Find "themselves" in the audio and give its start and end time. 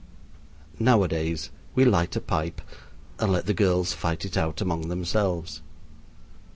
4.87-5.61